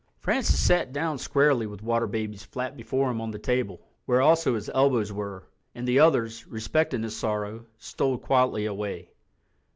[0.19, 4.19] Francis sat down squarely with The Water Babies flat before him on the table, where
[4.19, 5.43] also his elbows were,
[5.75, 9.11] and the others, respecting his sorrow, stole quietly away.